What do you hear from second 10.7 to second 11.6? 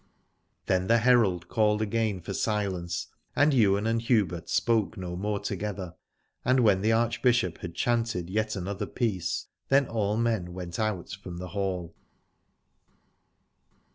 out from the